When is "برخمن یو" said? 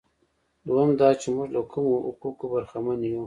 2.53-3.19